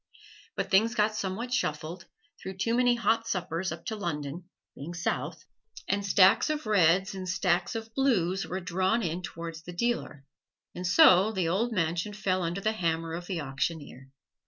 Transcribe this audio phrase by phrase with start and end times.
[0.55, 2.05] But things got somewhat shuffled,
[2.41, 5.45] through too many hot suppers up to London (being south),
[5.87, 10.25] and stacks of reds and stacks of blues were drawn in towards the dealer,
[10.73, 14.09] and so the old mansion fell under the hammer of the auctioneer.